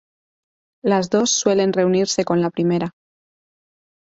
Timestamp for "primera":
2.49-2.95